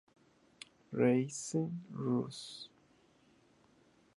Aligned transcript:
Reise 0.91 1.69
Russ. 1.93 2.71